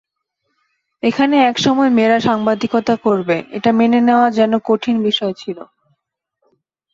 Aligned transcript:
এখানে 1.03 1.35
একসময় 1.43 1.89
মেয়েরা 1.89 2.19
সাংবাদিকতা 2.19 2.95
করবে 3.05 3.37
এটা 3.51 3.69
মেনে 3.79 3.99
নেওয়া 4.07 4.27
যেন 4.37 4.53
কঠিন 4.67 4.95
বিষয় 5.07 5.33
ছিল। 5.37 5.57